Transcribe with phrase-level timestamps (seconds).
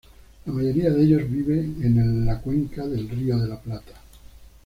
[0.47, 3.93] La mayoría de ellos vive en la cuenca del Río de la Plata.